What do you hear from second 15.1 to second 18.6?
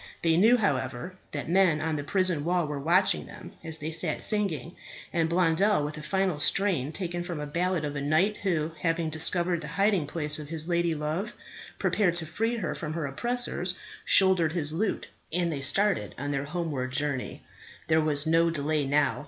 and they started on their homeward journey. There was no